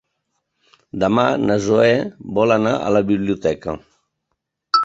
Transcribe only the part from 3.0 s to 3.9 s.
biblioteca.